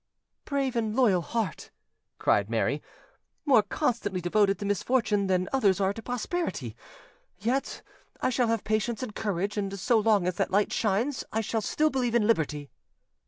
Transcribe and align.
"Brave 0.45 0.75
and 0.75 0.95
loyal 0.95 1.21
heart!" 1.21 1.69
cried 2.17 2.49
Mary, 2.49 2.81
"more 3.45 3.61
constantly 3.61 4.19
devoted 4.19 4.57
to 4.57 4.65
misfortune 4.65 5.27
than 5.27 5.47
others 5.53 5.79
are 5.79 5.93
to 5.93 6.01
prosperity! 6.01 6.75
Yes, 7.37 7.83
I 8.19 8.31
shall 8.31 8.47
have 8.47 8.63
patience 8.63 9.03
and 9.03 9.13
courage, 9.13 9.57
and 9.57 9.77
so 9.79 9.99
long 9.99 10.25
as 10.25 10.37
that 10.37 10.49
light 10.49 10.73
shines 10.73 11.23
I 11.31 11.41
shall 11.41 11.61
still 11.61 11.91
believe 11.91 12.15
in 12.15 12.25
liberty." 12.25 12.71